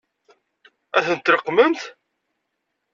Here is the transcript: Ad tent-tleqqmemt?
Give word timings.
Ad 0.97 1.03
tent-tleqqmemt? 1.07 1.81